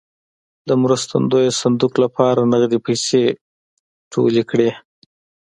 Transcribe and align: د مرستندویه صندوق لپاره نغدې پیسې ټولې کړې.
د 0.67 0.69
مرستندویه 0.83 1.51
صندوق 1.61 1.93
لپاره 2.03 2.49
نغدې 2.53 2.79
پیسې 2.85 3.23
ټولې 4.11 4.43
کړې. 4.49 4.69